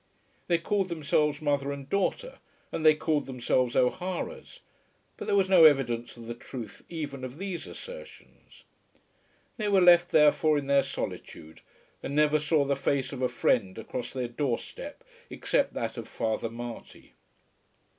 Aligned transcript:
They 0.47 0.57
called 0.57 0.89
themselves 0.89 1.43
mother 1.43 1.71
and 1.71 1.87
daughter, 1.87 2.39
and 2.71 2.83
they 2.83 2.95
called 2.95 3.27
themselves 3.27 3.75
O'Haras; 3.75 4.61
but 5.15 5.25
there 5.27 5.35
was 5.35 5.47
no 5.47 5.65
evidence 5.65 6.17
of 6.17 6.25
the 6.25 6.33
truth 6.33 6.83
even 6.89 7.23
of 7.23 7.37
these 7.37 7.67
assertions. 7.67 8.63
They 9.57 9.69
were 9.69 9.79
left 9.79 10.09
therefore 10.09 10.57
in 10.57 10.65
their 10.65 10.81
solitude, 10.81 11.61
and 12.01 12.15
never 12.15 12.39
saw 12.39 12.65
the 12.65 12.75
face 12.75 13.13
of 13.13 13.21
a 13.21 13.29
friend 13.29 13.77
across 13.77 14.11
their 14.11 14.27
door 14.27 14.57
step 14.57 15.03
except 15.29 15.75
that 15.75 15.97
of 15.97 16.07
Father 16.07 16.49
Marty. 16.49 17.13